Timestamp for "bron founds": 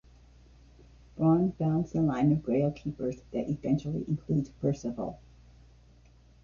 1.15-1.91